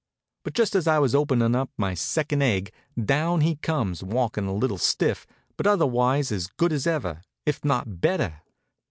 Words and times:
But 0.43 0.55
just 0.55 0.73
as 0.73 0.87
I 0.87 0.97
was 0.97 1.13
openin' 1.13 1.67
my 1.77 1.93
second 1.93 2.41
egg 2.41 2.71
down 3.05 3.41
he 3.41 3.57
comes, 3.57 4.03
walkin' 4.03 4.45
a 4.45 4.51
little 4.51 4.79
stiff, 4.79 5.27
but 5.57 5.67
otherwise 5.67 6.31
as 6.31 6.47
good 6.47 6.73
as 6.73 6.87
ever, 6.87 7.21
if 7.45 7.63
not 7.63 8.01
better. 8.01 8.41